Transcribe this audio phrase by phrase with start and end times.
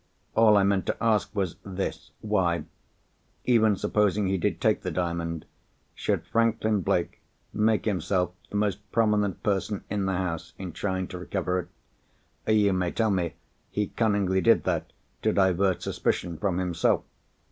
[0.35, 2.09] All I meant to ask was this.
[2.21, 7.21] Why—even supposing he did take the Diamond—should Franklin Blake
[7.53, 11.67] make himself the most prominent person in the house in trying to recover it?
[12.51, 13.35] You may tell me
[13.69, 14.91] he cunningly did that
[15.21, 17.03] to divert suspicion from himself.